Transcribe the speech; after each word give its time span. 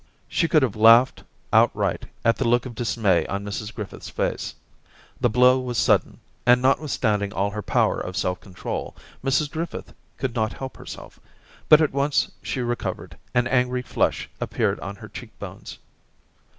She 0.27 0.47
could 0.47 0.63
have 0.63 0.75
laughed 0.75 1.23
outright 1.53 2.07
at 2.25 2.37
the 2.37 2.47
look 2.47 2.65
of 2.65 2.73
dismay 2.73 3.23
on 3.27 3.45
Mrs 3.45 3.71
Griffith's 3.71 4.09
face. 4.09 4.55
The 5.19 5.29
blow 5.29 5.59
was 5.59 5.77
sudden, 5.77 6.19
and 6.43 6.59
notwithstanding 6.59 7.31
all 7.31 7.51
her 7.51 7.61
power 7.61 7.99
of 7.99 8.17
self 8.17 8.41
control, 8.41 8.95
Mrs 9.23 9.51
Griffith 9.51 9.93
could 10.17 10.33
not 10.33 10.53
help 10.53 10.77
herself. 10.77 11.19
But 11.69 11.81
at 11.81 11.93
once 11.93 12.31
she 12.41 12.61
recovered, 12.61 13.15
an 13.35 13.45
angry 13.45 13.83
flush 13.83 14.27
appeared 14.39 14.79
on 14.79 14.95
her 14.95 15.07
cheek 15.07 15.37
bones. 15.37 15.77